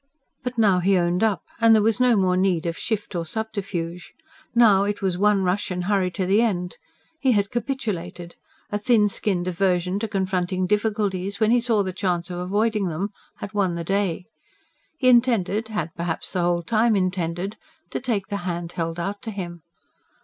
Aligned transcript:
But 0.43 0.57
now 0.57 0.79
he 0.79 0.97
owned 0.97 1.23
up, 1.23 1.43
and 1.59 1.75
there 1.75 1.81
was 1.83 1.99
no 1.99 2.15
more 2.15 2.35
need 2.35 2.65
of 2.65 2.75
shift 2.75 3.13
or 3.13 3.23
subterfuge: 3.23 4.13
now 4.55 4.83
it 4.83 5.03
was 5.03 5.15
one 5.15 5.43
rush 5.43 5.69
and 5.69 5.83
hurry 5.83 6.09
to 6.09 6.25
the 6.25 6.41
end. 6.41 6.77
He 7.19 7.33
had 7.33 7.51
capitulated; 7.51 8.33
a 8.71 8.79
thin 8.79 9.07
skinned 9.09 9.47
aversion 9.47 9.99
to 9.99 10.07
confronting 10.07 10.65
difficulties, 10.65 11.39
when 11.39 11.51
he 11.51 11.59
saw 11.59 11.83
the 11.83 11.93
chance 11.93 12.31
of 12.31 12.39
avoiding 12.39 12.87
them, 12.87 13.09
had 13.35 13.53
won 13.53 13.75
the 13.75 13.83
day. 13.83 14.25
He 14.97 15.07
intended 15.07 15.67
had 15.67 15.93
perhaps 15.93 16.33
the 16.33 16.41
whole 16.41 16.63
time 16.63 16.95
intended 16.95 17.57
to 17.91 17.99
take 17.99 18.25
the 18.25 18.37
hand 18.37 18.71
held 18.71 18.99
out 18.99 19.21
to 19.21 19.29
him. 19.29 19.61